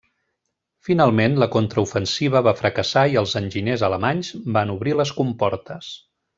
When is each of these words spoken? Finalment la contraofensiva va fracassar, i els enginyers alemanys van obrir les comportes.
Finalment 0.87 1.35
la 1.43 1.47
contraofensiva 1.55 2.41
va 2.49 2.55
fracassar, 2.63 3.05
i 3.13 3.21
els 3.23 3.37
enginyers 3.43 3.87
alemanys 3.91 4.33
van 4.59 4.73
obrir 4.79 4.99
les 5.03 5.17
comportes. 5.23 5.93